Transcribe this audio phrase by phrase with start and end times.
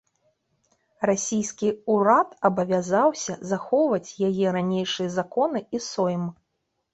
[1.09, 6.27] Расійскі ўрад абавязаўся захоўваць яе ранейшыя законы і сойм.